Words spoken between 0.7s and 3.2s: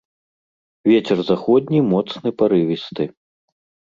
Вецер заходні моцны парывісты.